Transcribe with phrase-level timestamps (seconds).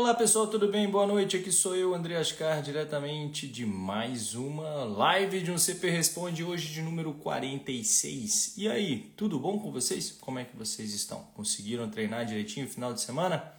[0.00, 0.88] Olá pessoal, tudo bem?
[0.88, 1.36] Boa noite.
[1.36, 6.72] Aqui sou eu, André Ascar, diretamente de mais uma live de um CP Responde, hoje
[6.72, 8.54] de número 46.
[8.56, 10.10] E aí, tudo bom com vocês?
[10.10, 11.24] Como é que vocês estão?
[11.34, 13.52] Conseguiram treinar direitinho no final de semana?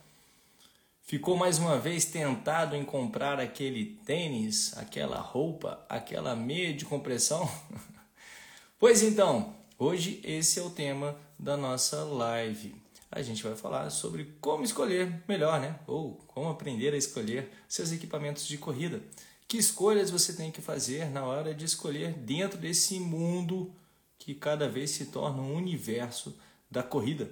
[1.03, 7.47] Ficou mais uma vez tentado em comprar aquele tênis, aquela roupa, aquela meia de compressão?
[8.79, 12.81] pois então, hoje esse é o tema da nossa live
[13.11, 15.77] a gente vai falar sobre como escolher melhor, né?
[15.85, 19.01] Ou como aprender a escolher seus equipamentos de corrida.
[19.47, 23.75] Que escolhas você tem que fazer na hora de escolher dentro desse mundo
[24.17, 27.29] que cada vez se torna um universo da corrida.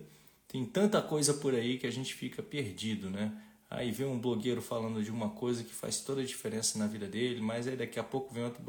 [0.50, 3.32] Tem tanta coisa por aí que a gente fica perdido, né?
[3.70, 7.08] Aí vem um blogueiro falando de uma coisa que faz toda a diferença na vida
[7.08, 8.62] dele, mas aí daqui a pouco vem outro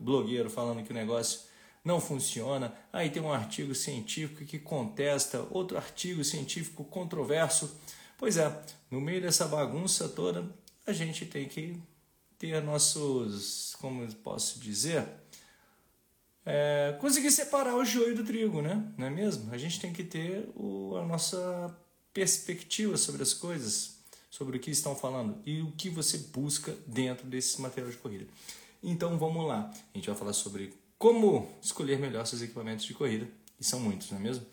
[0.00, 1.40] blogueiro falando que o negócio
[1.84, 2.74] não funciona.
[2.92, 7.76] Aí tem um artigo científico que contesta outro artigo científico controverso.
[8.16, 10.48] Pois é, no meio dessa bagunça toda,
[10.86, 11.78] a gente tem que
[12.38, 15.06] ter nossos, como posso dizer,
[16.46, 18.92] é, conseguir separar o joio do trigo, né?
[18.96, 19.52] Não é mesmo?
[19.52, 21.76] A gente tem que ter o, a nossa
[22.12, 23.98] perspectiva sobre as coisas,
[24.30, 28.26] sobre o que estão falando e o que você busca dentro desse material de corrida.
[28.82, 33.28] Então vamos lá, a gente vai falar sobre como escolher melhor seus equipamentos de corrida?
[33.58, 34.46] E são muitos, não é mesmo?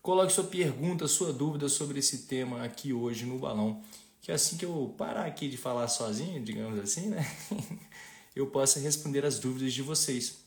[0.00, 3.82] Coloque sua pergunta, sua dúvida sobre esse tema aqui hoje no balão,
[4.20, 7.24] que é assim que eu parar aqui de falar sozinho, digamos assim, né?
[8.34, 10.38] eu possa responder as dúvidas de vocês.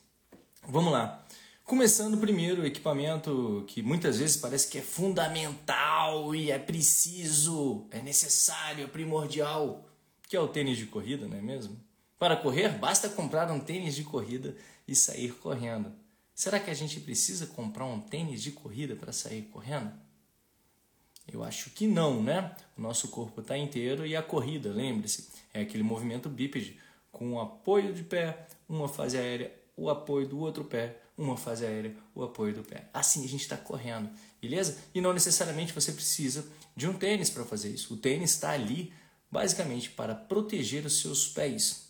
[0.67, 1.25] Vamos lá.
[1.63, 8.01] Começando primeiro o equipamento que muitas vezes parece que é fundamental e é preciso, é
[8.01, 9.83] necessário, é primordial,
[10.27, 11.75] que é o tênis de corrida, não é mesmo?
[12.19, 14.55] Para correr, basta comprar um tênis de corrida
[14.87, 15.91] e sair correndo.
[16.33, 19.93] Será que a gente precisa comprar um tênis de corrida para sair correndo?
[21.31, 22.55] Eu acho que não, né?
[22.77, 26.79] O nosso corpo está inteiro e a corrida, lembre-se, é aquele movimento bípede
[27.11, 31.65] com o apoio de pé, uma fase aérea, o apoio do outro pé, uma fase
[31.65, 32.89] aérea, o apoio do pé.
[32.93, 34.09] Assim a gente está correndo,
[34.41, 34.77] beleza?
[34.93, 36.45] E não necessariamente você precisa
[36.75, 37.93] de um tênis para fazer isso.
[37.93, 38.93] O tênis está ali
[39.31, 41.89] basicamente para proteger os seus pés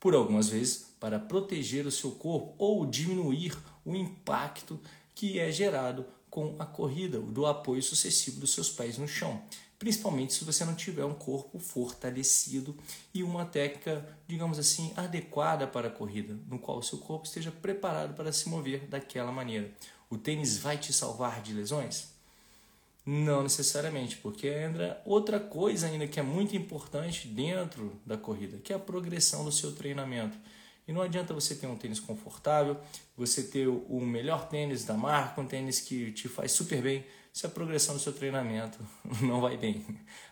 [0.00, 4.78] por algumas vezes para proteger o seu corpo ou diminuir o impacto
[5.16, 9.42] que é gerado com a corrida, do apoio sucessivo dos seus pés no chão,
[9.80, 12.76] principalmente se você não tiver um corpo fortalecido
[13.12, 17.50] e uma técnica, digamos assim, adequada para a corrida, no qual o seu corpo esteja
[17.50, 19.72] preparado para se mover daquela maneira.
[20.08, 22.12] O tênis vai te salvar de lesões?
[23.04, 28.72] Não necessariamente, porque entra outra coisa ainda que é muito importante dentro da corrida, que
[28.72, 30.38] é a progressão do seu treinamento.
[30.86, 32.76] E não adianta você ter um tênis confortável,
[33.16, 37.46] você ter o melhor tênis da marca, um tênis que te faz super bem, se
[37.46, 38.78] a progressão do seu treinamento
[39.22, 39.84] não vai bem.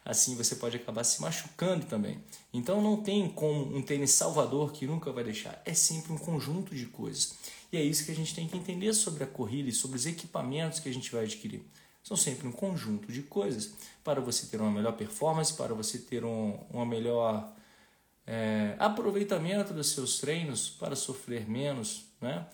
[0.05, 2.23] Assim você pode acabar se machucando também.
[2.53, 5.63] Então não tem como um tênis salvador que nunca vai deixar.
[5.65, 7.35] É sempre um conjunto de coisas.
[7.73, 10.05] E é isso que a gente tem que entender sobre a corrida e sobre os
[10.05, 11.63] equipamentos que a gente vai adquirir.
[12.03, 13.73] São sempre um conjunto de coisas
[14.03, 17.51] para você ter uma melhor performance, para você ter um uma melhor
[18.31, 22.47] é, aproveitamento dos seus treinos, para sofrer menos, né?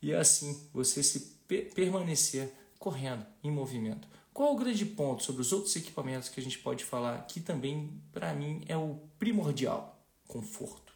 [0.00, 1.36] E assim você se
[1.74, 4.08] permanecer correndo em movimento.
[4.32, 8.00] Qual o grande ponto sobre os outros equipamentos que a gente pode falar que também
[8.10, 10.02] para mim é o primordial?
[10.26, 10.94] Conforto.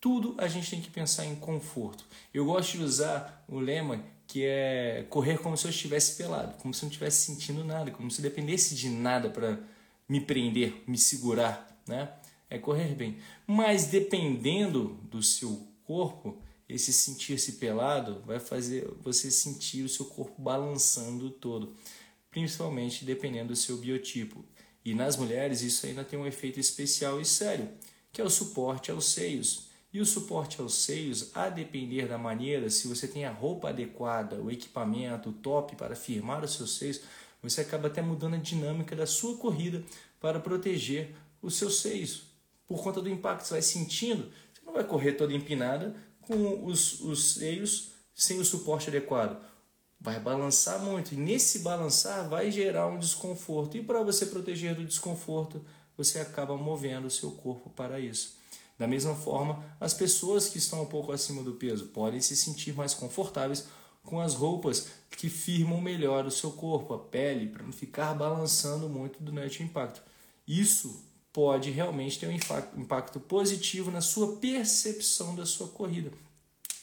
[0.00, 2.04] Tudo a gente tem que pensar em conforto.
[2.32, 6.72] Eu gosto de usar o lema que é correr como se eu estivesse pelado, como
[6.72, 9.58] se eu não estivesse sentindo nada, como se dependesse de nada para
[10.08, 12.08] me prender, me segurar, né?
[12.52, 13.16] É correr bem.
[13.46, 16.36] Mas dependendo do seu corpo,
[16.68, 21.74] esse sentir-se pelado vai fazer você sentir o seu corpo balançando todo,
[22.30, 24.44] principalmente dependendo do seu biotipo.
[24.84, 27.70] E nas mulheres isso ainda tem um efeito especial e sério,
[28.12, 29.70] que é o suporte aos seios.
[29.90, 34.36] E o suporte aos seios, a depender da maneira, se você tem a roupa adequada,
[34.36, 37.00] o equipamento, o top para firmar os seus seios,
[37.42, 39.82] você acaba até mudando a dinâmica da sua corrida
[40.20, 42.31] para proteger os seus seios.
[42.72, 47.00] Por conta do impacto, você vai sentindo, você não vai correr toda empinada com os,
[47.00, 49.44] os seios sem o suporte adequado.
[50.00, 53.76] Vai balançar muito e nesse balançar vai gerar um desconforto.
[53.76, 55.62] E para você proteger do desconforto,
[55.98, 58.38] você acaba movendo o seu corpo para isso.
[58.78, 62.72] Da mesma forma, as pessoas que estão um pouco acima do peso podem se sentir
[62.72, 63.66] mais confortáveis
[64.02, 68.88] com as roupas que firmam melhor o seu corpo, a pele, para não ficar balançando
[68.88, 70.02] muito durante o impacto.
[70.48, 76.12] Isso pode realmente ter um impacto positivo na sua percepção da sua corrida,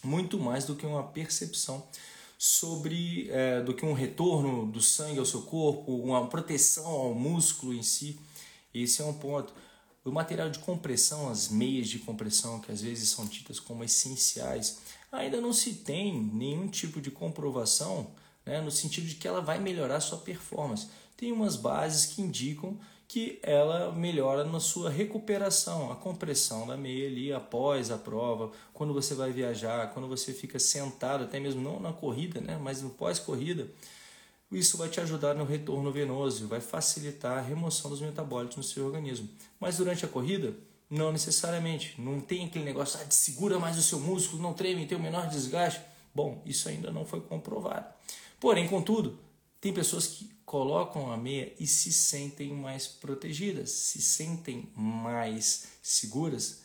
[0.03, 1.87] muito mais do que uma percepção
[2.37, 7.73] sobre é, do que um retorno do sangue ao seu corpo, uma proteção ao músculo
[7.73, 8.17] em si.
[8.73, 9.53] Esse é um ponto.
[10.05, 14.79] O material de compressão, as meias de compressão, que às vezes são tidas como essenciais,
[15.11, 18.11] ainda não se tem nenhum tipo de comprovação
[18.45, 20.87] né, no sentido de que ela vai melhorar sua performance.
[21.17, 22.79] Tem umas bases que indicam
[23.09, 28.93] que ela melhora na sua recuperação, a compressão da meia ali após a prova, quando
[28.93, 32.91] você vai viajar, quando você fica sentado, até mesmo não na corrida, né, mas no
[32.91, 33.67] pós-corrida,
[34.51, 38.85] isso vai te ajudar no retorno venoso, vai facilitar a remoção dos metabólitos no seu
[38.85, 39.27] organismo.
[39.59, 40.55] Mas durante a corrida,
[40.87, 41.99] não necessariamente.
[41.99, 45.01] Não tem aquele negócio ah, de segura mais o seu músculo, não treme, tem o
[45.01, 45.81] menor desgaste.
[46.13, 47.87] Bom, isso ainda não foi comprovado.
[48.39, 49.17] Porém, contudo,
[49.59, 56.61] tem pessoas que colocam a meia e se sentem mais protegidas, se sentem mais seguras,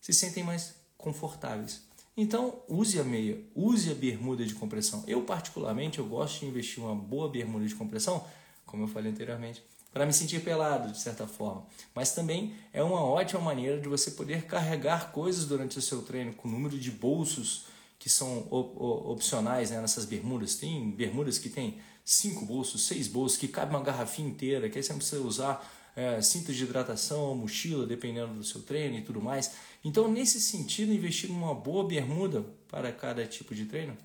[0.00, 1.82] se sentem mais confortáveis.
[2.16, 5.02] Então, use a meia, use a bermuda de compressão.
[5.08, 8.24] Eu, particularmente, eu gosto de investir uma boa bermuda de compressão,
[8.64, 11.66] como eu falei anteriormente, para me sentir pelado, de certa forma.
[11.92, 16.32] Mas também é uma ótima maneira de você poder carregar coisas durante o seu treino,
[16.34, 17.66] com o número de bolsos
[17.98, 20.54] que são opcionais né, nessas bermudas.
[20.54, 24.84] Tem bermudas que tem cinco bolsos, seis bolsos, que cabe uma garrafinha inteira, que aí
[24.84, 29.22] você não precisa usar é, cinto de hidratação, mochila, dependendo do seu treino e tudo
[29.22, 29.52] mais.
[29.82, 33.96] Então, nesse sentido, investir numa boa bermuda para cada tipo de treino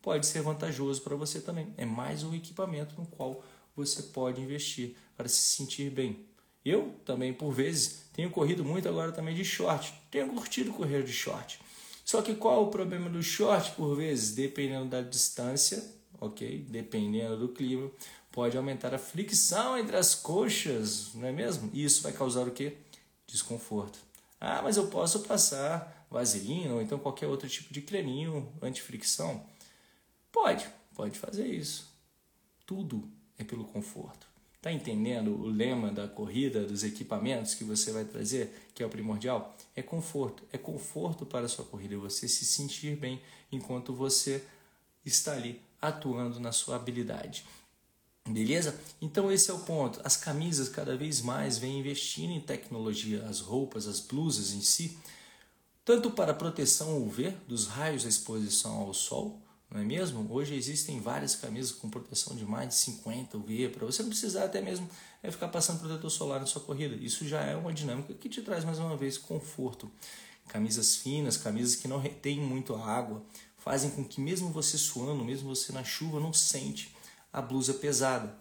[0.00, 1.72] pode ser vantajoso para você também.
[1.76, 6.26] É mais um equipamento no qual você pode investir para se sentir bem.
[6.64, 9.94] Eu também, por vezes, tenho corrido muito agora também de short.
[10.10, 11.60] Tenho curtido correr de short.
[12.04, 14.34] Só que qual é o problema do short, por vezes?
[14.34, 15.84] Dependendo da distância,
[16.20, 16.66] ok?
[16.68, 17.90] Dependendo do clima,
[18.30, 21.70] pode aumentar a fricção entre as coxas, não é mesmo?
[21.72, 22.76] E isso vai causar o quê?
[23.26, 23.98] Desconforto.
[24.40, 29.44] Ah, mas eu posso passar vaselina ou então qualquer outro tipo de creminho anti-fricção?
[30.30, 31.92] Pode, pode fazer isso.
[32.64, 34.26] Tudo é pelo conforto.
[34.60, 38.90] Tá entendendo o lema da corrida, dos equipamentos que você vai trazer, que é o
[38.90, 39.56] primordial?
[39.74, 40.42] É conforto.
[40.52, 43.20] É conforto para a sua corrida, você se sentir bem
[43.52, 44.44] enquanto você
[45.04, 47.44] está ali atuando na sua habilidade.
[48.26, 48.78] Beleza?
[49.00, 50.00] Então esse é o ponto.
[50.04, 54.98] As camisas cada vez mais vêm investindo em tecnologia, as roupas, as blusas em si,
[55.84, 59.40] tanto para proteção UV dos raios da exposição ao sol,
[59.70, 60.26] não é mesmo?
[60.30, 64.44] Hoje existem várias camisas com proteção de mais de 50 UV, para você não precisar
[64.44, 64.88] até mesmo
[65.22, 66.94] é, ficar passando protetor solar na sua corrida.
[66.96, 69.90] Isso já é uma dinâmica que te traz mais uma vez conforto.
[70.48, 73.22] Camisas finas, camisas que não retêm muito água,
[73.58, 76.94] fazem com que mesmo você suando, mesmo você na chuva, não sente
[77.32, 78.38] a blusa pesada.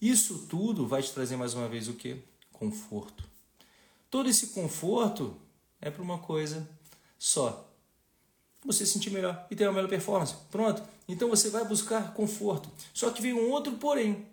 [0.00, 2.22] Isso tudo vai te trazer mais uma vez o que?
[2.52, 3.24] Conforto.
[4.10, 5.36] Todo esse conforto
[5.80, 6.68] é para uma coisa
[7.18, 7.68] só,
[8.64, 10.34] você sentir melhor e ter uma melhor performance.
[10.50, 10.82] Pronto.
[11.08, 12.68] Então você vai buscar conforto.
[12.94, 14.26] Só que vem um outro porém,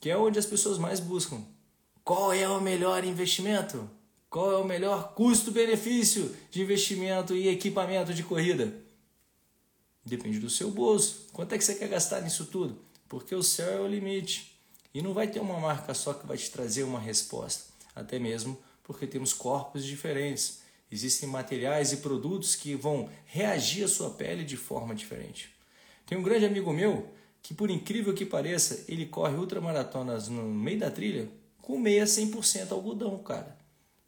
[0.00, 1.42] que é onde as pessoas mais buscam.
[2.02, 3.88] Qual é o melhor investimento?
[4.28, 8.72] Qual é o melhor custo-benefício de investimento e equipamento de corrida?
[10.04, 11.28] Depende do seu bolso.
[11.32, 12.78] Quanto é que você quer gastar nisso tudo?
[13.08, 14.58] Porque o céu é o limite.
[14.92, 17.64] E não vai ter uma marca só que vai te trazer uma resposta.
[17.94, 20.62] Até mesmo porque temos corpos diferentes.
[20.90, 25.50] Existem materiais e produtos que vão reagir à sua pele de forma diferente.
[26.04, 27.08] Tem um grande amigo meu
[27.40, 31.28] que, por incrível que pareça, ele corre ultramaratonas no meio da trilha
[31.62, 33.56] com meia 100% algodão, cara.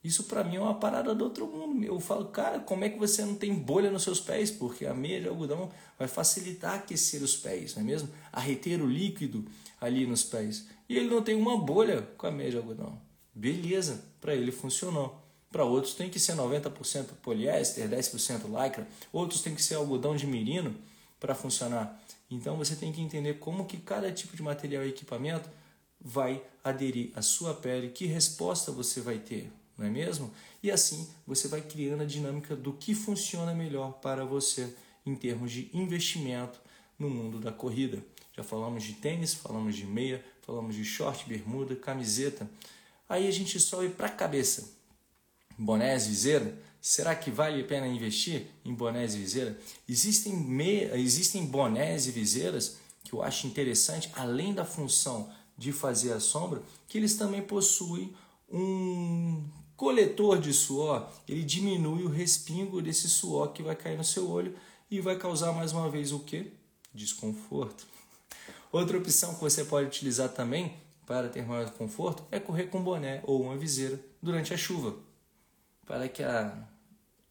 [0.02, 1.84] Isso para mim é uma parada do outro mundo.
[1.84, 4.50] Eu falo, cara, como é que você não tem bolha nos seus pés?
[4.50, 8.08] Porque a meia de algodão vai facilitar aquecer os pés, não é mesmo?
[8.32, 9.44] A reter o líquido
[9.80, 10.66] ali nos pés.
[10.88, 13.00] E ele não tem uma bolha com a meia de algodão.
[13.32, 15.22] Beleza, para ele funcionou.
[15.50, 20.26] Para outros tem que ser 90% poliéster, 10% lycra, outros tem que ser algodão de
[20.26, 20.74] merino
[21.20, 22.02] para funcionar.
[22.30, 25.48] Então você tem que entender como que cada tipo de material e equipamento
[26.00, 30.32] vai aderir à sua pele, que resposta você vai ter, não é mesmo?
[30.62, 34.74] E assim você vai criando a dinâmica do que funciona melhor para você
[35.04, 36.60] em termos de investimento
[36.98, 38.04] no mundo da corrida.
[38.36, 42.48] Já falamos de tênis, falamos de meia, falamos de short, bermuda, camiseta.
[43.08, 44.82] Aí a gente sobe para a cabeça
[45.58, 46.58] bonés viseira?
[46.80, 49.58] Será que vale a pena investir em bonés e viseira?
[49.88, 50.84] Existem, me...
[50.94, 56.62] Existem bonés e viseiras que eu acho interessante, além da função de fazer a sombra,
[56.88, 58.12] que eles também possuem
[58.50, 59.44] um
[59.82, 61.10] coletor de suor.
[61.26, 64.54] Ele diminui o respingo desse suor que vai cair no seu olho
[64.88, 66.52] e vai causar mais uma vez o que?
[66.94, 67.84] Desconforto.
[68.70, 73.24] Outra opção que você pode utilizar também para ter maior conforto é correr com boné
[73.24, 74.94] ou uma viseira durante a chuva
[75.84, 76.56] para que a,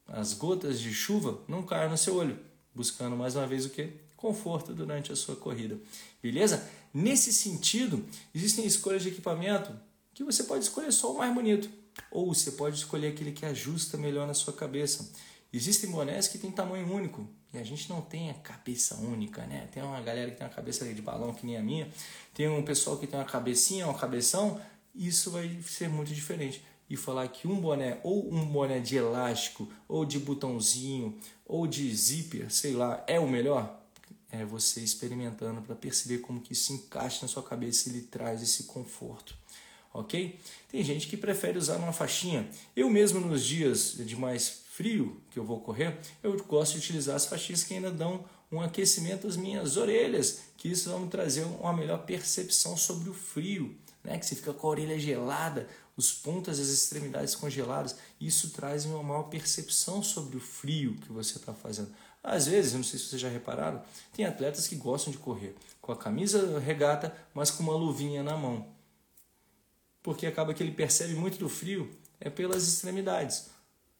[0.05, 2.37] as gotas de chuva não caiam no seu olho,
[2.75, 3.93] buscando mais uma vez o que?
[4.17, 5.79] Conforto durante a sua corrida.
[6.21, 6.69] Beleza?
[6.93, 8.05] Nesse sentido,
[8.35, 9.73] existem escolhas de equipamento
[10.13, 11.69] que você pode escolher só o mais bonito,
[12.09, 15.11] ou você pode escolher aquele que ajusta melhor na sua cabeça.
[15.53, 19.67] Existem bonés que têm tamanho único e a gente não tem a cabeça única, né?
[19.71, 21.89] Tem uma galera que tem uma cabeça de balão que nem a minha,
[22.33, 24.61] tem um pessoal que tem uma cabecinha, uma cabeção,
[24.95, 26.63] isso vai ser muito diferente.
[26.89, 31.93] E falar que um boné, ou um boné de elástico, ou de botãozinho, ou de
[31.93, 33.81] zíper, sei lá, é o melhor,
[34.29, 38.41] é você experimentando para perceber como que isso encaixa na sua cabeça e lhe traz
[38.41, 39.35] esse conforto.
[39.93, 40.39] Ok?
[40.69, 42.49] Tem gente que prefere usar uma faixinha.
[42.75, 47.15] Eu mesmo nos dias de mais frio que eu vou correr, eu gosto de utilizar
[47.15, 51.43] as faixinhas que ainda dão um aquecimento às minhas orelhas, que isso vai me trazer
[51.43, 54.17] uma melhor percepção sobre o frio, né?
[54.17, 59.01] Que você fica com a orelha gelada, os pontas as extremidades congeladas, isso traz uma
[59.03, 61.93] maior percepção sobre o frio que você está fazendo.
[62.23, 63.81] Às vezes, não sei se vocês já repararam,
[64.13, 68.37] tem atletas que gostam de correr com a camisa regata, mas com uma luvinha na
[68.37, 68.67] mão.
[70.01, 71.89] Porque acaba que ele percebe muito do frio
[72.19, 73.49] é pelas extremidades.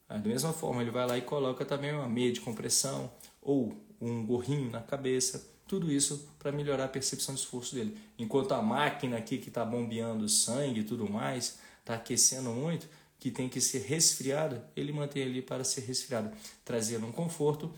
[0.08, 4.26] Da mesma forma, ele vai lá e coloca também uma meia de compressão ou um
[4.26, 7.98] gorrinho na cabeça, tudo isso para melhorar a percepção de esforço dele.
[8.18, 13.32] Enquanto a máquina aqui que está bombeando sangue e tudo mais, está aquecendo muito, que
[13.32, 16.34] tem que ser resfriada, ele mantém ali para ser resfriada,
[16.66, 17.72] trazendo um conforto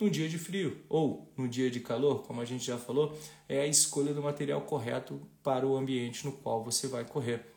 [0.00, 3.16] no dia de frio ou no dia de calor, como a gente já falou,
[3.48, 7.53] é a escolha do material correto para o ambiente no qual você vai correr.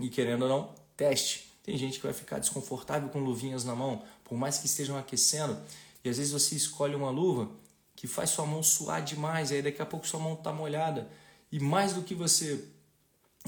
[0.00, 1.50] E querendo ou não, teste.
[1.62, 5.58] Tem gente que vai ficar desconfortável com luvinhas na mão, por mais que estejam aquecendo,
[6.02, 7.50] e às vezes você escolhe uma luva
[7.94, 11.10] que faz sua mão suar demais, aí daqui a pouco sua mão está molhada,
[11.50, 12.64] e mais do que você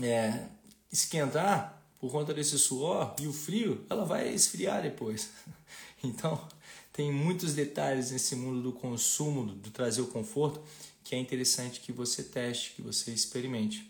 [0.02, 0.46] é,
[0.92, 5.30] esquentar por conta desse suor e o frio, ela vai esfriar depois.
[6.02, 6.48] Então,
[6.94, 10.62] tem muitos detalhes nesse mundo do consumo, do trazer o conforto,
[11.04, 13.86] que é interessante que você teste, que você experimente.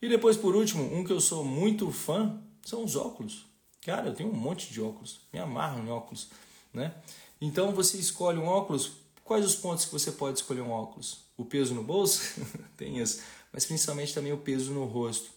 [0.00, 3.46] E depois, por último, um que eu sou muito fã são os óculos.
[3.82, 6.28] Cara, eu tenho um monte de óculos, me amarro em óculos,
[6.72, 6.94] né?
[7.40, 8.92] Então você escolhe um óculos.
[9.24, 11.24] Quais os pontos que você pode escolher um óculos?
[11.36, 12.40] O peso no bolso,
[12.76, 15.30] tem isso, mas principalmente também o peso no rosto.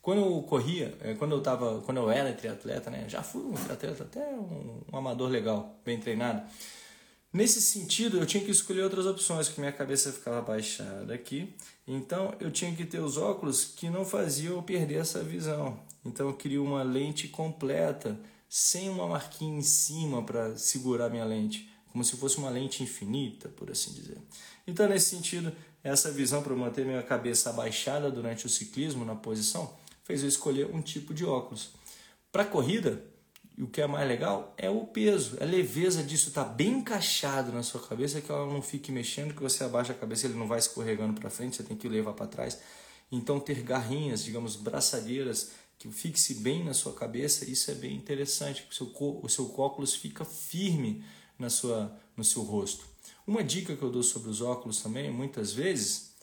[0.00, 3.06] Quando eu corria, é, quando eu tava, quando eu era triatleta, né?
[3.08, 6.42] Já fui um triatleta, até um, um amador legal, bem treinado.
[7.30, 11.54] Nesse sentido, eu tinha que escolher outras opções, porque minha cabeça ficava baixada aqui.
[11.86, 15.78] Então, eu tinha que ter os óculos que não faziam eu perder essa visão.
[16.04, 18.18] Então, eu queria uma lente completa,
[18.48, 23.50] sem uma marquinha em cima para segurar minha lente, como se fosse uma lente infinita,
[23.50, 24.16] por assim dizer.
[24.66, 25.52] Então, nesse sentido,
[25.84, 30.74] essa visão para manter minha cabeça abaixada durante o ciclismo na posição fez eu escolher
[30.74, 31.70] um tipo de óculos.
[32.32, 33.04] Para corrida,
[33.62, 37.62] o que é mais legal é o peso, a leveza disso está bem encaixado na
[37.62, 40.58] sua cabeça, que ela não fique mexendo, que você abaixa a cabeça, ele não vai
[40.58, 42.58] escorregando para frente, você tem que levar para trás.
[43.10, 48.66] Então ter garrinhas, digamos, braçadeiras que fixe bem na sua cabeça, isso é bem interessante,
[48.70, 51.04] o seu, o seu óculos fica firme
[51.38, 52.84] na sua, no seu rosto.
[53.26, 56.14] Uma dica que eu dou sobre os óculos também, muitas vezes,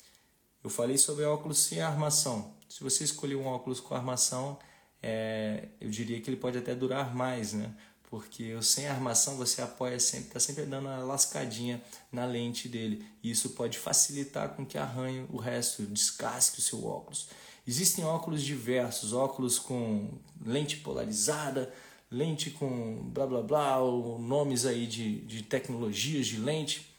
[0.64, 2.54] eu falei sobre óculos sem armação.
[2.68, 4.58] Se você escolher um óculos com armação,
[5.08, 7.72] é, eu diria que ele pode até durar mais, né?
[8.10, 11.80] Porque sem armação você apoia sempre, está sempre dando uma lascadinha
[12.12, 13.06] na lente dele.
[13.22, 17.28] E isso pode facilitar com que arranhe o resto, descasque o seu óculos.
[17.68, 20.10] Existem óculos diversos, óculos com
[20.44, 21.72] lente polarizada,
[22.10, 26.96] lente com blá blá blá, ou nomes aí de, de tecnologias de lente.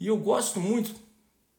[0.00, 0.94] E eu gosto muito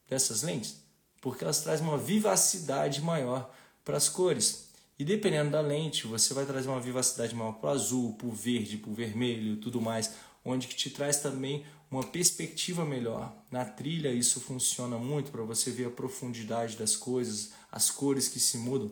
[0.10, 0.84] dessas lentes
[1.24, 3.50] porque elas trazem uma vivacidade maior
[3.86, 4.63] para as cores.
[4.98, 8.32] E dependendo da lente, você vai trazer uma vivacidade maior para o azul, para o
[8.32, 10.14] verde, para o vermelho tudo mais,
[10.46, 13.34] onde que te traz também uma perspectiva melhor.
[13.52, 18.40] Na trilha isso funciona muito para você ver a profundidade das coisas, as cores que
[18.40, 18.92] se mudam.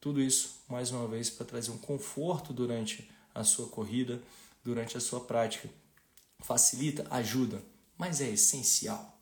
[0.00, 4.20] Tudo isso, mais uma vez, para trazer um conforto durante a sua corrida,
[4.64, 5.68] durante a sua prática.
[6.40, 7.62] Facilita, ajuda,
[7.96, 9.20] mas é essencial.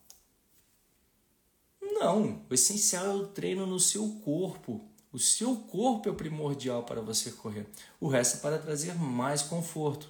[1.81, 4.90] Não, o essencial é o treino no seu corpo.
[5.11, 7.67] O seu corpo é o primordial para você correr.
[7.99, 10.09] O resto é para trazer mais conforto.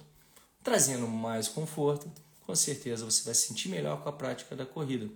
[0.62, 2.10] Trazendo mais conforto,
[2.42, 5.08] com certeza você vai se sentir melhor com a prática da corrida.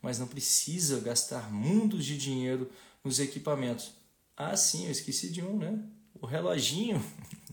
[0.00, 2.70] Mas não precisa gastar mundos de dinheiro
[3.04, 3.92] nos equipamentos.
[4.36, 5.78] Ah, sim, eu esqueci de um, né?
[6.20, 7.04] O reloginho.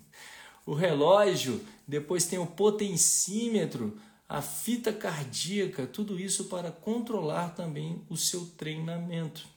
[0.65, 3.99] o relógio, depois tem o potencímetro
[4.33, 9.47] a fita cardíaca, tudo isso para controlar também o seu treinamento.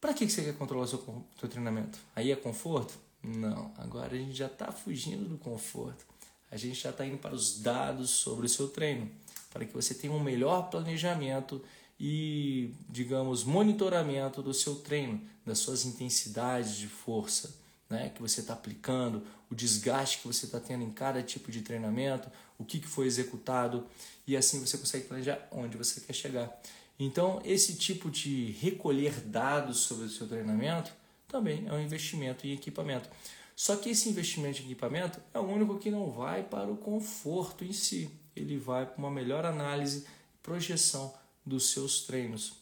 [0.00, 1.98] Para que você quer controlar o seu, seu treinamento?
[2.14, 2.94] Aí é conforto?
[3.22, 6.06] Não, agora a gente já está fugindo do conforto.
[6.50, 9.10] A gente já está indo para os dados sobre o seu treino,
[9.50, 11.62] para que você tenha um melhor planejamento
[11.98, 17.52] e, digamos, monitoramento do seu treino, das suas intensidades de força
[17.88, 21.62] né, que você está aplicando, o desgaste que você está tendo em cada tipo de
[21.62, 23.86] treinamento, o que, que foi executado
[24.26, 26.60] e assim você consegue planejar onde você quer chegar.
[26.98, 30.92] Então, esse tipo de recolher dados sobre o seu treinamento
[31.28, 33.08] também é um investimento em equipamento.
[33.54, 37.64] Só que esse investimento em equipamento é o único que não vai para o conforto
[37.64, 40.06] em si, ele vai para uma melhor análise,
[40.42, 41.14] projeção
[41.44, 42.54] dos seus treinos.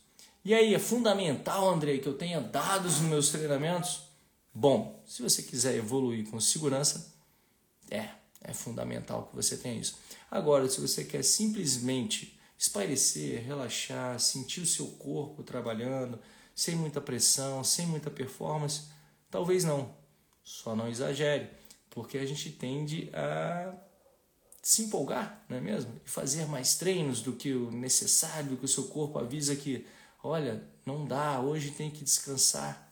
[0.45, 4.03] E aí, é fundamental, Andrei, que eu tenha dados nos meus treinamentos?
[4.55, 7.13] Bom, se você quiser evoluir com segurança,
[7.91, 8.09] é,
[8.41, 9.99] é fundamental que você tenha isso.
[10.31, 16.19] Agora, se você quer simplesmente espairecer, relaxar, sentir o seu corpo trabalhando,
[16.55, 18.85] sem muita pressão, sem muita performance,
[19.31, 19.95] talvez não.
[20.43, 21.51] Só não exagere,
[21.91, 23.75] porque a gente tende a
[24.63, 26.01] se empolgar, não é mesmo?
[26.05, 29.87] E fazer mais treinos do que o necessário, que o seu corpo avisa que,
[30.23, 32.91] olha, não dá, hoje tem que descansar.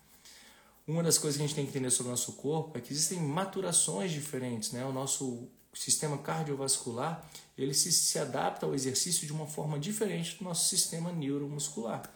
[0.86, 2.92] Uma das coisas que a gente tem que entender sobre o nosso corpo é que
[2.92, 4.84] existem maturações diferentes, né?
[4.84, 10.44] O nosso sistema cardiovascular, ele se, se adapta ao exercício de uma forma diferente do
[10.44, 12.10] nosso sistema neuromuscular.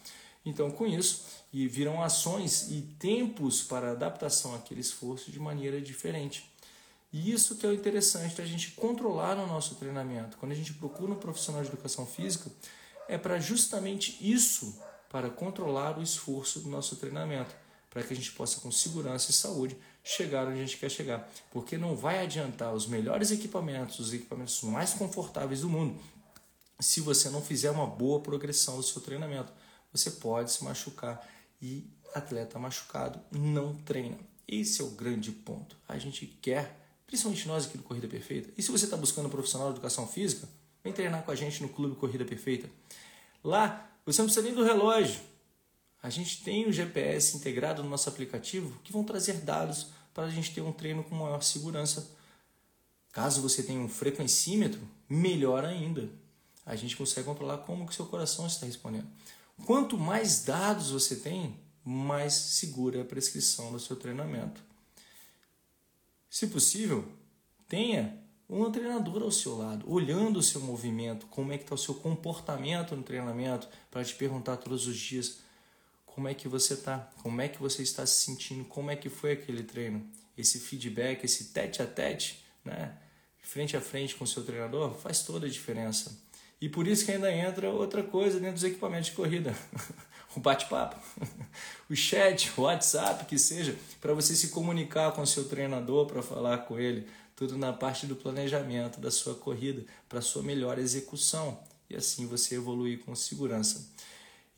[0.44, 6.50] Então, com isso, e viram ações e tempos para adaptação àquele esforço de maneira diferente.
[7.12, 10.36] E isso que é o interessante da gente controlar no nosso treinamento.
[10.36, 12.50] Quando a gente procura um profissional de educação física,
[13.08, 17.54] é para justamente isso, para controlar o esforço do nosso treinamento
[17.90, 21.30] para que a gente possa, com segurança e saúde, chegar onde a gente quer chegar.
[21.50, 26.00] Porque não vai adiantar os melhores equipamentos, os equipamentos mais confortáveis do mundo,
[26.80, 29.52] se você não fizer uma boa progressão do seu treinamento.
[29.92, 31.26] Você pode se machucar
[31.60, 34.18] e atleta machucado não treina.
[34.46, 35.76] Esse é o grande ponto.
[35.86, 39.30] A gente quer, principalmente nós aqui do Corrida Perfeita, e se você está buscando um
[39.30, 40.48] profissional de educação física,
[40.82, 42.70] vem treinar com a gente no Clube Corrida Perfeita.
[43.44, 45.20] Lá, você não precisa nem do relógio
[46.02, 50.30] a gente tem o GPS integrado no nosso aplicativo que vão trazer dados para a
[50.30, 52.10] gente ter um treino com maior segurança.
[53.12, 56.08] Caso você tenha um frequencímetro, melhor ainda.
[56.64, 59.06] A gente consegue controlar como que seu coração está respondendo.
[59.64, 64.62] Quanto mais dados você tem, mais segura é a prescrição do seu treinamento.
[66.30, 67.08] Se possível,
[67.66, 71.78] tenha um treinador ao seu lado, olhando o seu movimento, como é que está o
[71.78, 75.40] seu comportamento no treinamento, para te perguntar todos os dias
[76.18, 79.08] como é que você tá, como é que você está se sentindo, como é que
[79.08, 80.04] foi aquele treino,
[80.36, 82.92] esse feedback, esse tete a tete, né,
[83.40, 86.20] frente a frente com o seu treinador, faz toda a diferença.
[86.60, 89.56] E por isso que ainda entra outra coisa dentro dos equipamentos de corrida,
[90.34, 91.00] o bate-papo,
[91.88, 96.20] o chat, o WhatsApp, que seja, para você se comunicar com o seu treinador, para
[96.20, 101.60] falar com ele, tudo na parte do planejamento da sua corrida, para sua melhor execução
[101.88, 103.86] e assim você evoluir com segurança.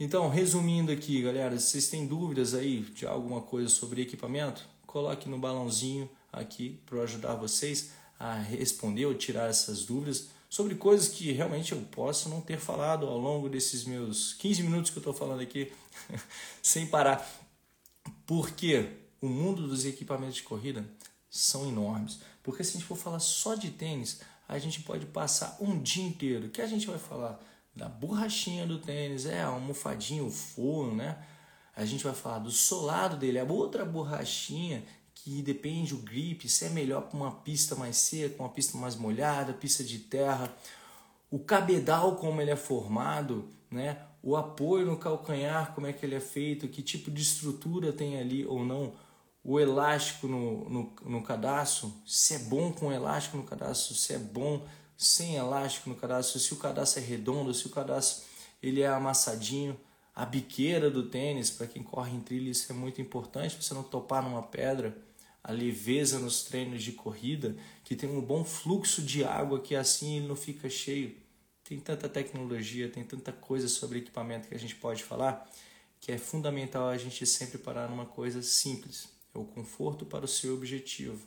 [0.02, 5.28] Então, resumindo aqui, galera, se vocês têm dúvidas aí de alguma coisa sobre equipamento, coloque
[5.28, 11.32] no balãozinho aqui para ajudar vocês a responder ou tirar essas dúvidas sobre coisas que
[11.32, 15.12] realmente eu posso não ter falado ao longo desses meus 15 minutos que eu estou
[15.12, 15.70] falando aqui
[16.62, 17.30] sem parar.
[18.24, 18.88] Porque
[19.20, 20.82] o mundo dos equipamentos de corrida
[21.28, 22.20] são enormes.
[22.42, 26.04] Porque se a gente for falar só de tênis, a gente pode passar um dia
[26.04, 26.46] inteiro.
[26.46, 27.38] O que a gente vai falar?
[27.74, 31.18] Da borrachinha do tênis, é a almofadinha, o forno, né?
[31.74, 34.82] A gente vai falar do solado dele, a outra borrachinha
[35.14, 38.96] que depende o grip, se é melhor para uma pista mais seca, uma pista mais
[38.96, 40.52] molhada, pista de terra,
[41.30, 43.98] o cabedal como ele é formado, né?
[44.22, 48.18] O apoio no calcanhar, como é que ele é feito, que tipo de estrutura tem
[48.18, 48.92] ali ou não,
[49.42, 54.18] o elástico no, no, no cadastro, se é bom com elástico no cadastro, se é
[54.18, 54.66] bom
[55.00, 58.22] sem elástico no cadastro, se o cadastro é redondo, se o cadastro
[58.62, 59.80] ele é amassadinho,
[60.14, 63.72] a biqueira do tênis, para quem corre em trilha, isso é muito importante, para você
[63.72, 64.94] não topar numa pedra,
[65.42, 70.18] a leveza nos treinos de corrida, que tem um bom fluxo de água, que assim
[70.18, 71.16] ele não fica cheio.
[71.64, 75.50] Tem tanta tecnologia, tem tanta coisa sobre equipamento que a gente pode falar,
[75.98, 80.28] que é fundamental a gente sempre parar numa coisa simples, é o conforto para o
[80.28, 81.18] seu objetivo.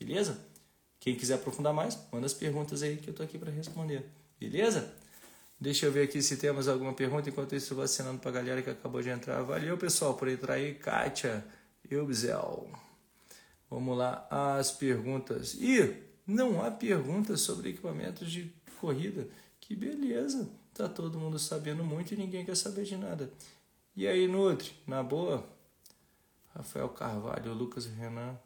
[0.00, 0.49] Beleza?
[1.00, 4.04] Quem quiser aprofundar mais, manda as perguntas aí que eu tô aqui para responder.
[4.38, 4.94] Beleza?
[5.58, 7.28] Deixa eu ver aqui se temos alguma pergunta.
[7.28, 9.42] Enquanto isso, eu vou assinando para a galera que acabou de entrar.
[9.42, 10.74] Valeu, pessoal, por entrar aí.
[10.74, 11.44] Kátia,
[11.90, 12.70] Eubzel.
[13.70, 15.54] Vamos lá, as perguntas.
[15.54, 19.26] E não há perguntas sobre equipamentos de corrida.
[19.58, 20.50] Que beleza.
[20.74, 23.30] Tá todo mundo sabendo muito e ninguém quer saber de nada.
[23.96, 24.72] E aí, Nutri?
[24.86, 25.46] Na boa?
[26.54, 28.38] Rafael Carvalho, Lucas Renan.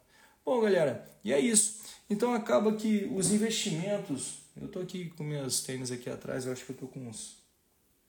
[0.45, 1.81] Bom, galera, e é isso.
[2.07, 4.37] Então acaba que os investimentos.
[4.55, 7.37] Eu estou aqui com meus tênis aqui atrás, eu acho que eu estou com uns,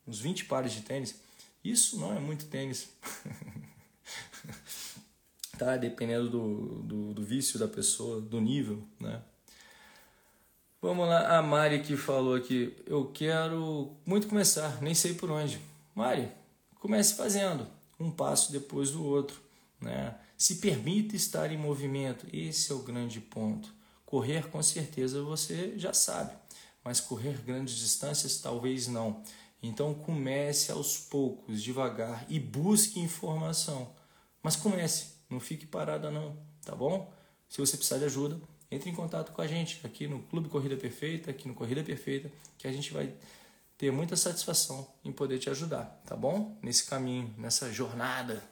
[0.07, 1.15] uns 20 pares de tênis.
[1.65, 2.91] Isso não é muito tênis.
[5.59, 5.79] tá?
[5.79, 9.23] Dependendo do, do, do, vício da pessoa, do nível, né?
[10.81, 15.59] Vamos lá, a Mari que falou aqui, eu quero muito começar, nem sei por onde.
[15.95, 16.29] Mari,
[16.79, 17.67] comece fazendo,
[17.99, 19.41] um passo depois do outro,
[19.81, 20.15] né?
[20.37, 23.75] Se permita estar em movimento, esse é o grande ponto.
[24.05, 26.37] Correr com certeza você já sabe,
[26.85, 29.23] mas correr grandes distâncias talvez não.
[29.63, 33.95] Então comece aos poucos, devagar e busque informação.
[34.43, 37.13] Mas comece, não fique parada não, tá bom?
[37.49, 38.39] Se você precisar de ajuda,
[38.71, 42.31] entre em contato com a gente aqui no Clube Corrida Perfeita, aqui no Corrida Perfeita,
[42.59, 43.15] que a gente vai
[43.79, 46.59] ter muita satisfação em poder te ajudar, tá bom?
[46.63, 48.43] Nesse caminho, nessa jornada.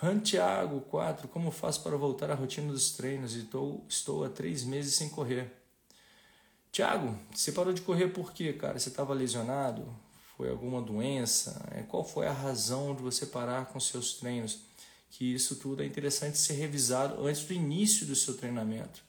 [0.00, 3.34] Santiago 4, como faço para voltar à rotina dos treinos?
[3.34, 5.52] Estou, estou há três meses sem correr.
[6.70, 8.78] Tiago, você parou de correr por quê, cara?
[8.78, 9.84] Você estava lesionado?
[10.36, 11.68] Foi alguma doença?
[11.72, 14.60] É, qual foi a razão de você parar com seus treinos?
[15.10, 19.02] Que isso tudo é interessante ser revisado antes do início do seu treinamento.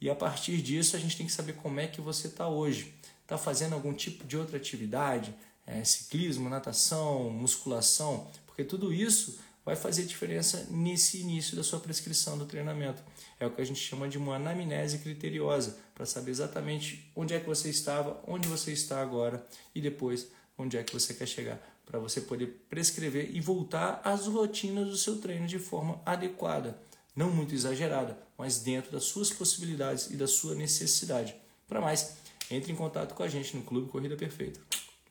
[0.00, 2.92] E a partir disso a gente tem que saber como é que você está hoje.
[3.22, 5.32] Está fazendo algum tipo de outra atividade?
[5.64, 8.28] É, ciclismo, natação, musculação?
[8.44, 13.02] Porque tudo isso vai fazer diferença nesse início da sua prescrição do treinamento.
[13.40, 17.40] É o que a gente chama de uma anamnese criteriosa, para saber exatamente onde é
[17.40, 21.60] que você estava, onde você está agora e depois onde é que você quer chegar,
[21.84, 26.78] para você poder prescrever e voltar às rotinas do seu treino de forma adequada,
[27.14, 31.34] não muito exagerada, mas dentro das suas possibilidades e da sua necessidade.
[31.66, 32.16] Para mais,
[32.50, 34.60] entre em contato com a gente no Clube Corrida Perfeita.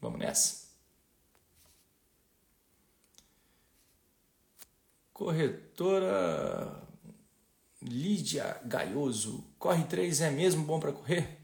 [0.02, 0.65] Vamos nessa?
[5.16, 6.84] Corretora
[7.82, 9.46] Lídia Gaioso.
[9.58, 11.38] Corre 3 é mesmo bom para correr?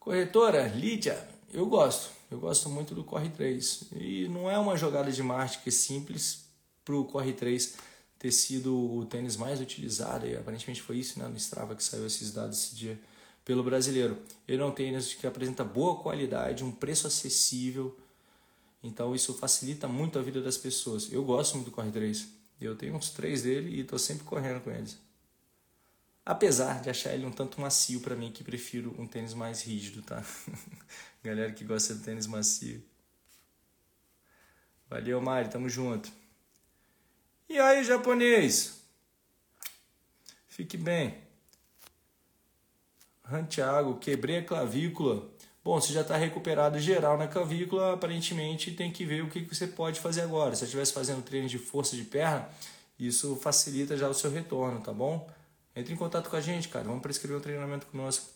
[0.00, 1.16] Corretora Lídia,
[1.54, 2.10] eu gosto.
[2.28, 3.84] Eu gosto muito do Corre 3.
[3.92, 6.46] E não é uma jogada de marketing simples
[6.84, 7.76] para o Corre 3
[8.18, 10.26] ter sido o tênis mais utilizado.
[10.26, 13.00] E aparentemente foi isso né, no Strava que saiu esses dados esse dia
[13.44, 14.18] pelo brasileiro.
[14.48, 17.96] Ele é um tênis que apresenta boa qualidade, um preço acessível.
[18.82, 21.12] Então isso facilita muito a vida das pessoas.
[21.12, 22.39] Eu gosto muito do Corre 3.
[22.60, 24.98] Eu tenho uns três dele e estou sempre correndo com eles.
[26.24, 30.02] Apesar de achar ele um tanto macio para mim, que prefiro um tênis mais rígido,
[30.02, 30.22] tá?
[31.24, 32.82] Galera que gosta de tênis macio.
[34.88, 36.10] Valeu, Mari, tamo junto.
[37.48, 38.80] E aí, japonês?
[40.48, 41.18] Fique bem.
[43.28, 45.29] Santiago, quebrei a clavícula.
[45.62, 49.66] Bom, você já está recuperado geral na clavícula, aparentemente tem que ver o que você
[49.66, 50.54] pode fazer agora.
[50.54, 52.48] Se você estivesse fazendo treino de força de perna,
[52.98, 55.28] isso facilita já o seu retorno, tá bom?
[55.76, 56.86] Entre em contato com a gente, cara.
[56.86, 58.26] Vamos prescrever um treinamento conosco.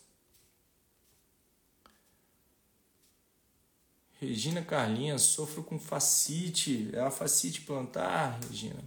[4.21, 6.89] Regina Carlinhos, sofro com facite.
[6.93, 8.83] É a facite plantar, Regina.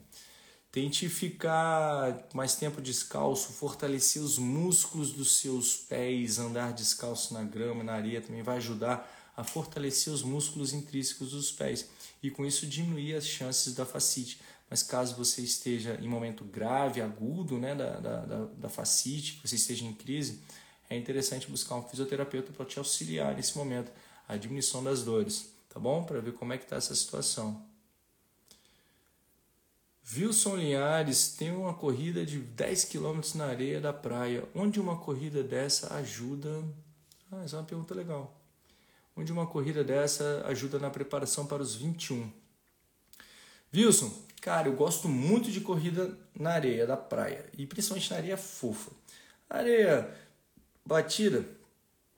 [0.70, 7.82] Tente ficar mais tempo descalço, fortalecer os músculos dos seus pés, andar descalço na grama,
[7.82, 11.88] na areia também vai ajudar a fortalecer os músculos intrínsecos dos pés
[12.22, 14.40] e com isso diminuir as chances da facite.
[14.68, 19.84] Mas caso você esteja em momento grave, agudo né, da, da, da, facite, você esteja
[19.84, 20.40] em crise,
[20.90, 23.90] é interessante buscar um fisioterapeuta para te auxiliar nesse momento,
[24.26, 26.04] a diminuição das dores, tá bom?
[26.04, 27.67] Para ver como é que está essa situação.
[30.16, 34.44] Wilson Linhares tem uma corrida de 10 km na areia da praia.
[34.54, 36.64] Onde uma corrida dessa ajuda?
[37.30, 38.34] Ah, essa é uma pergunta legal.
[39.14, 42.30] Onde uma corrida dessa ajuda na preparação para os 21?
[43.74, 48.36] Wilson, cara, eu gosto muito de corrida na areia da praia e principalmente na areia
[48.38, 48.90] fofa.
[49.50, 50.08] Areia
[50.86, 51.44] batida,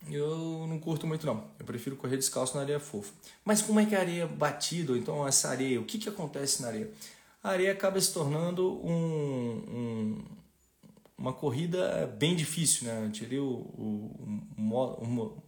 [0.09, 1.50] eu não curto muito não.
[1.59, 3.12] Eu prefiro correr descalço na areia fofa.
[3.44, 6.09] Mas como é que é a areia batida, ou então essa areia, o que, que
[6.09, 6.88] acontece na areia?
[7.42, 10.24] A areia acaba se tornando um, um,
[11.16, 13.05] uma corrida bem difícil, né?
[13.07, 15.42] Eu tirei o, o, o,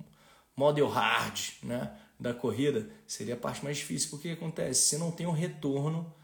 [0.57, 1.96] model hard né?
[2.18, 4.83] da corrida, seria a parte mais difícil, porque o que acontece?
[4.83, 6.14] Você não tem o retorno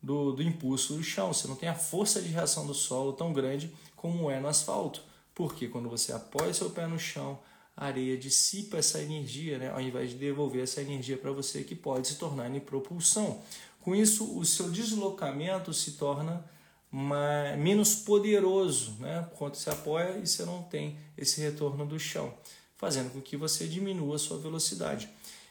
[0.00, 3.32] do, do impulso do chão, você não tem a força de reação do solo tão
[3.32, 5.02] grande como é no asfalto.
[5.34, 7.38] Porque quando você apoia seu pé no chão,
[7.76, 9.70] a areia dissipa essa energia, né?
[9.70, 13.40] ao invés de devolver essa energia para você, que pode se tornar em propulsão.
[13.88, 16.44] Com isso, o seu deslocamento se torna
[16.90, 19.26] mais, menos poderoso, né?
[19.38, 22.34] quando você apoia e você não tem esse retorno do chão,
[22.76, 25.08] fazendo com que você diminua a sua velocidade.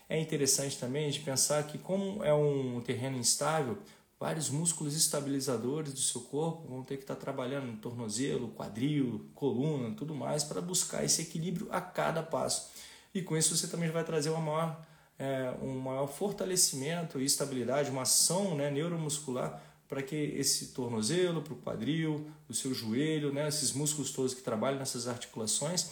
[0.08, 3.80] É interessante também de pensar que, como é um terreno instável,
[4.20, 9.96] vários músculos estabilizadores do seu corpo vão ter que estar trabalhando no tornozelo, quadril, coluna,
[9.96, 12.70] tudo mais, para buscar esse equilíbrio a cada passo.
[13.16, 14.86] E com isso você também vai trazer uma maior
[15.20, 21.54] é, um maior fortalecimento e estabilidade, uma ação né, neuromuscular para que esse tornozelo, para
[21.54, 25.90] o quadril, o seu joelho, né, esses músculos todos que trabalham nessas articulações,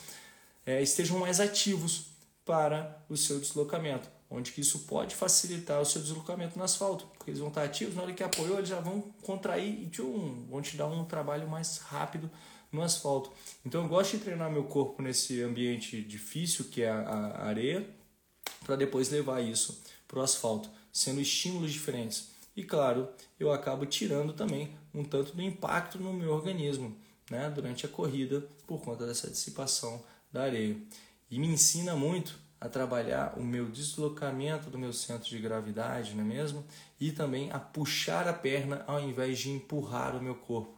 [0.65, 2.07] é, estejam mais ativos
[2.43, 7.31] para o seu deslocamento, onde que isso pode facilitar o seu deslocamento no asfalto, porque
[7.31, 10.61] eles vão estar ativos, na hora que apoiou eles já vão contrair e tchum, vão
[10.61, 12.29] te dar um trabalho mais rápido
[12.71, 13.31] no asfalto.
[13.65, 17.87] Então eu gosto de treinar meu corpo nesse ambiente difícil que é a, a areia,
[18.65, 22.29] para depois levar isso para o asfalto, sendo estímulos diferentes.
[22.55, 23.07] E claro,
[23.39, 26.95] eu acabo tirando também um tanto do impacto no meu organismo
[27.29, 30.01] né, durante a corrida por conta dessa dissipação
[30.31, 30.75] da areia.
[31.29, 36.23] E me ensina muito a trabalhar o meu deslocamento do meu centro de gravidade, não
[36.23, 36.65] é mesmo?
[36.99, 40.73] E também a puxar a perna ao invés de empurrar o meu corpo.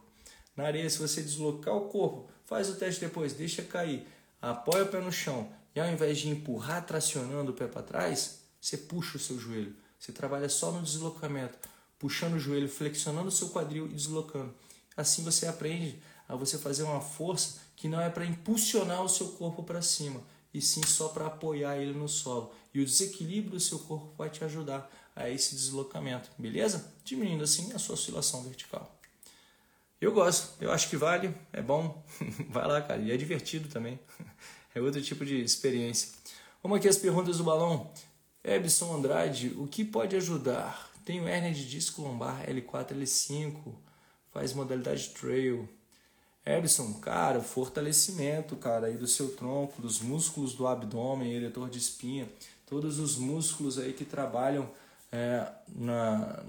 [0.56, 4.06] Na areia, se você deslocar o corpo, faz o teste depois, deixa cair,
[4.42, 5.48] apoia o pé no chão
[5.78, 9.76] e ao invés de empurrar tracionando o pé para trás, você puxa o seu joelho.
[9.96, 11.56] Você trabalha só no deslocamento,
[12.00, 14.52] puxando o joelho, flexionando o seu quadril e deslocando.
[14.96, 19.28] Assim você aprende a você fazer uma força que não é para impulsionar o seu
[19.28, 20.20] corpo para cima,
[20.52, 22.52] e sim só para apoiar ele no solo.
[22.74, 26.92] E o desequilíbrio do seu corpo vai te ajudar a esse deslocamento, beleza?
[27.04, 28.98] Diminuindo assim a sua oscilação vertical.
[30.00, 32.04] Eu gosto, eu acho que vale, é bom.
[32.50, 33.98] Vai lá, cara, e é divertido também.
[34.78, 36.10] É outro tipo de experiência.
[36.62, 37.90] Vamos aqui as perguntas do balão.
[38.44, 40.88] Ebson Andrade, o que pode ajudar?
[41.04, 43.56] Tenho hérnia de disco lombar L4, L5,
[44.32, 45.68] faz modalidade trail.
[46.46, 52.28] Ebson, cara, fortalecimento, cara, aí do seu tronco, dos músculos do abdômen, eretor de espinha,
[52.64, 54.70] todos os músculos aí que trabalham
[55.10, 56.40] é, na,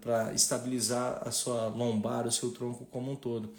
[0.00, 3.54] para estabilizar a sua lombar, o seu tronco como um todo.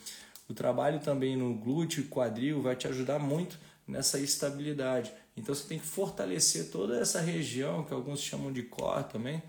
[0.50, 5.14] O trabalho também no glúteo e quadril vai te ajudar muito nessa estabilidade.
[5.36, 9.42] Então você tem que fortalecer toda essa região, que alguns chamam de core também,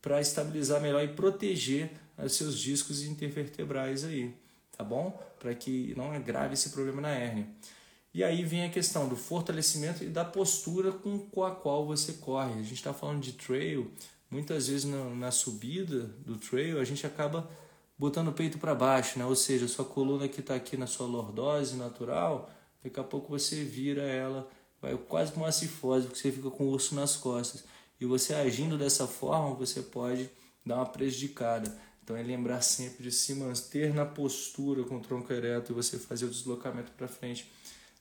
[0.00, 4.34] para estabilizar melhor e proteger os seus discos intervertebrais aí,
[4.76, 5.20] tá bom?
[5.38, 7.46] Para que não agrave esse problema na hérnia.
[8.14, 12.52] E aí vem a questão do fortalecimento e da postura com a qual você corre.
[12.52, 13.90] A gente está falando de trail,
[14.30, 17.50] muitas vezes na, na, subida do trail a gente acaba
[17.98, 19.24] botando o peito para baixo, né?
[19.24, 22.50] ou seja, sua coluna que está aqui na sua lordose natural,
[22.82, 24.48] daqui a pouco você vira ela,
[24.80, 27.64] vai quase como uma cifose, porque você fica com o osso nas costas.
[28.00, 30.28] E você agindo dessa forma, você pode
[30.66, 31.72] dar uma prejudicada.
[32.02, 35.98] Então é lembrar sempre de se manter na postura com o tronco ereto e você
[35.98, 37.48] fazer o deslocamento para frente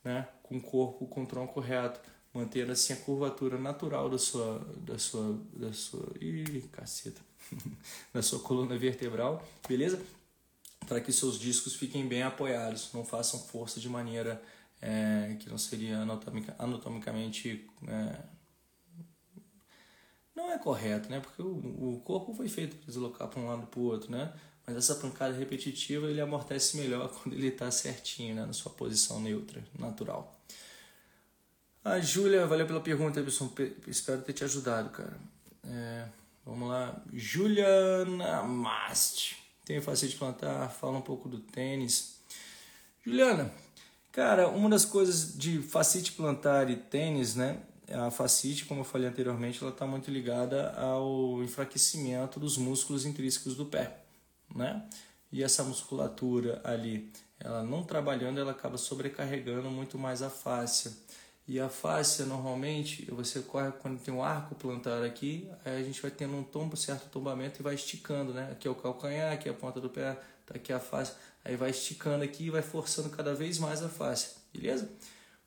[0.04, 2.00] né, com o corpo com o tronco reto,
[2.34, 7.22] mantendo assim a curvatura natural da sua da sua da sua ih, caceta,
[8.14, 10.02] da sua coluna vertebral, beleza?
[10.88, 14.42] Para que seus discos fiquem bem apoiados, não façam força de maneira
[14.82, 18.16] é, que não seria anatomica, anatomicamente é,
[20.36, 21.20] não é correto, né?
[21.20, 24.34] Porque o, o corpo foi feito para deslocar para um lado para o outro, né?
[24.66, 29.20] Mas essa pancada repetitiva ele amortece melhor quando ele está certinho, né, na sua posição
[29.20, 30.40] neutra, natural.
[31.84, 33.52] A Júlia, valeu pela pergunta, Ebson.
[33.88, 35.20] Espero ter te ajudado, cara.
[35.64, 36.06] É,
[36.46, 37.02] vamos lá.
[37.12, 39.36] Juliana Mast.
[39.66, 42.22] Tenho facete plantar, fala um pouco do tênis.
[43.04, 43.52] Juliana,
[44.12, 47.60] cara, uma das coisas de facete plantar e tênis, né?
[47.92, 53.56] A facite, como eu falei anteriormente, ela está muito ligada ao enfraquecimento dos músculos intrínsecos
[53.56, 54.02] do pé
[54.56, 54.84] né?
[55.32, 60.92] E essa musculatura ali, ela não trabalhando, ela acaba sobrecarregando muito mais a fáscia.
[61.48, 66.02] E a fáscia, normalmente, você corre quando tem um arco plantar aqui, aí a gente
[66.02, 68.50] vai tendo um tombo, certo tombamento e vai esticando, né?
[68.52, 71.16] Aqui é o calcanhar, aqui é a ponta do pé, tá aqui a fáscia.
[71.44, 74.90] Aí vai esticando aqui e vai forçando cada vez mais a fáscia, beleza?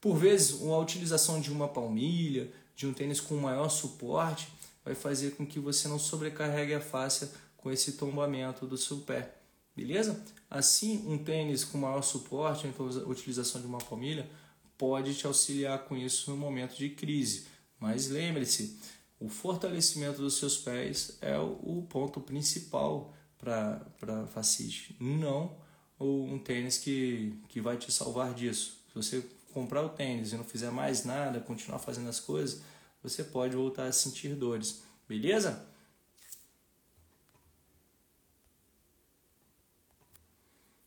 [0.00, 4.48] Por vezes, a utilização de uma palmilha, de um tênis com maior suporte,
[4.85, 9.35] vai fazer com que você não sobrecarregue a fáscia com esse tombamento do seu pé,
[9.74, 10.22] beleza?
[10.50, 14.28] Assim, um tênis com maior suporte, então a utilização de uma palmilha,
[14.76, 17.46] pode te auxiliar com isso no momento de crise.
[17.78, 18.78] Mas lembre-se,
[19.18, 25.63] o fortalecimento dos seus pés é o ponto principal para a facite, não
[26.00, 28.80] um tênis que, que vai te salvar disso.
[28.88, 32.62] Se você comprar o tênis e não fizer mais nada, continuar fazendo as coisas,
[33.02, 35.66] você pode voltar a sentir dores, beleza?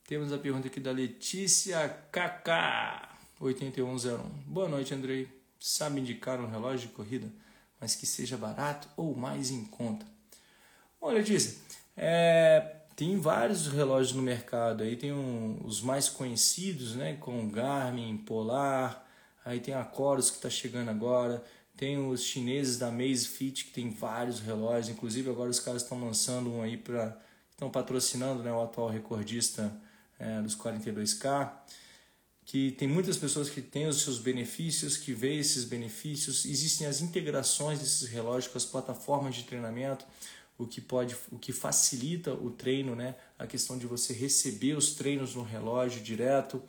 [0.05, 4.17] Temos a pergunta aqui da Letícia KK 8101.
[4.47, 5.27] Boa noite, Andrei.
[5.59, 7.29] Sabe indicar um relógio de corrida,
[7.79, 10.05] mas que seja barato ou mais em conta?
[10.99, 11.59] Bom, Letícia,
[11.95, 14.81] é, tem vários relógios no mercado.
[14.81, 17.15] Aí tem um, os mais conhecidos, né?
[17.19, 19.07] Com Garmin, Polar.
[19.45, 21.43] Aí tem a Coros que está chegando agora.
[21.77, 26.51] Tem os chineses da Amazfit que tem vários relógios, inclusive agora os caras estão lançando
[26.51, 27.15] um aí para
[27.51, 29.75] estão patrocinando, né, o atual recordista
[30.19, 31.51] é, dos 42K,
[32.45, 37.01] que tem muitas pessoas que têm os seus benefícios, que vê esses benefícios, existem as
[37.01, 40.05] integrações desses relógios com as plataformas de treinamento,
[40.57, 43.15] o que pode, o que facilita o treino, né?
[43.37, 46.61] A questão de você receber os treinos no relógio direto.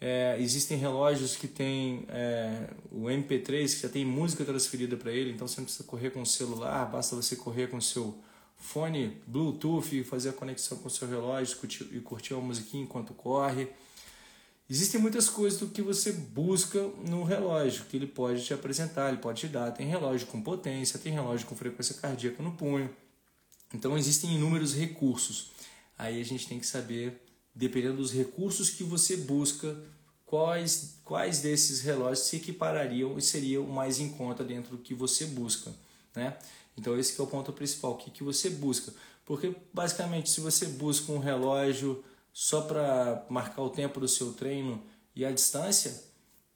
[0.00, 5.30] É, existem relógios que tem é, o MP3 que já tem música transferida para ele,
[5.30, 8.18] então você não precisa correr com o celular, basta você correr com o seu
[8.58, 11.56] fone Bluetooth e fazer a conexão com o seu relógio
[11.92, 13.68] e curtir uma musiquinha enquanto corre.
[14.68, 19.18] Existem muitas coisas do que você busca no relógio que ele pode te apresentar, ele
[19.18, 19.70] pode te dar.
[19.72, 22.90] Tem relógio com potência, tem relógio com frequência cardíaca no punho,
[23.74, 25.50] então existem inúmeros recursos.
[25.98, 27.20] Aí a gente tem que saber,
[27.52, 29.76] dependendo dos recursos que você busca,
[30.24, 35.26] quais, quais desses relógios se equiparariam e seriam mais em conta dentro do que você
[35.26, 35.72] busca.
[36.14, 36.36] Né?
[36.78, 38.94] Então esse é o ponto principal, o que, que você busca.
[39.26, 44.82] Porque basicamente se você busca um relógio só para marcar o tempo do seu treino
[45.16, 46.02] e a distância,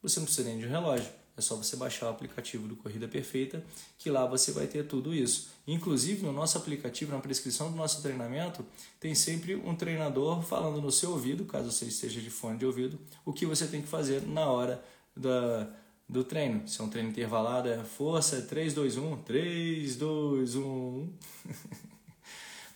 [0.00, 1.17] você não precisa nem de um relógio.
[1.38, 3.64] É só você baixar o aplicativo do Corrida Perfeita,
[3.96, 5.48] que lá você vai ter tudo isso.
[5.66, 8.66] Inclusive, no nosso aplicativo, na prescrição do nosso treinamento,
[8.98, 12.98] tem sempre um treinador falando no seu ouvido, caso você esteja de fone de ouvido,
[13.24, 14.82] o que você tem que fazer na hora
[15.16, 15.70] da,
[16.08, 16.66] do treino.
[16.66, 21.08] Se é um treino intervalado, é força, é 3, 2, 1, 3, 2, 1.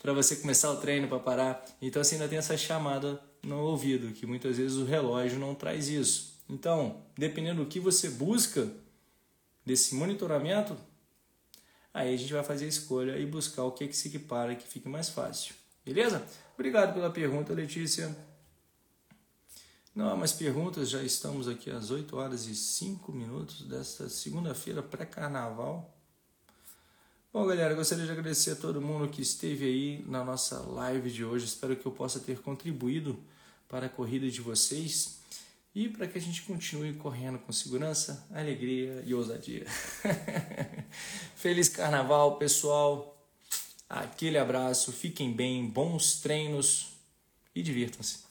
[0.01, 1.65] para você começar o treino, para parar.
[1.81, 5.89] Então, assim, ainda tem essa chamada no ouvido, que muitas vezes o relógio não traz
[5.89, 6.32] isso.
[6.49, 8.71] Então, dependendo do que você busca
[9.65, 10.77] desse monitoramento,
[11.95, 14.55] aí a gente vai fazer a escolha e buscar o que, é que se equipara
[14.55, 15.55] que fique mais fácil.
[15.85, 16.25] Beleza?
[16.55, 18.15] Obrigado pela pergunta, Letícia.
[19.95, 24.83] Não há mais perguntas, já estamos aqui às 8 horas e 5 minutos desta segunda-feira
[24.83, 25.95] pré-carnaval.
[27.33, 31.25] Bom, galera, gostaria de agradecer a todo mundo que esteve aí na nossa live de
[31.25, 31.47] hoje.
[31.47, 33.19] Espero que eu possa ter contribuído
[33.69, 35.22] para a corrida de vocês
[35.75, 39.67] e para que a gente continue correndo com segurança, alegria e ousadia.
[41.35, 43.09] Feliz carnaval, pessoal!
[43.89, 46.93] Aquele abraço, fiquem bem, bons treinos
[47.55, 48.25] e divirtam-se.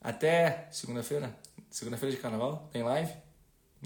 [0.00, 1.36] Até segunda-feira.
[1.70, 2.68] Segunda-feira de carnaval?
[2.72, 3.12] Tem live?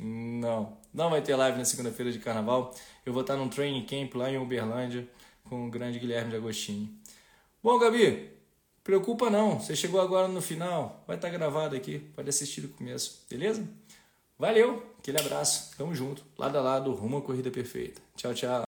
[0.03, 2.75] Não, não vai ter live na segunda-feira de carnaval.
[3.05, 5.09] Eu vou estar num training camp lá em Uberlândia
[5.45, 6.95] com o grande Guilherme de Agostinho.
[7.63, 8.36] Bom, Gabi,
[8.87, 12.69] Preocupa não, você chegou agora no final, vai estar tá gravado aqui, pode assistir do
[12.69, 13.69] começo, beleza?
[14.39, 18.01] Valeu, aquele abraço, tamo junto, lado a lado, rumo à corrida perfeita.
[18.15, 18.66] Tchau, tchau.